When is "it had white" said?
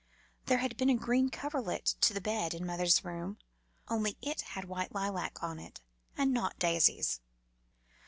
4.19-4.95